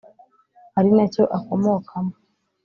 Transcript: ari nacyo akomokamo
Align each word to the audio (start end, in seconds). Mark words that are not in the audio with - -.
ari 0.79 0.89
nacyo 0.97 1.23
akomokamo 1.37 2.13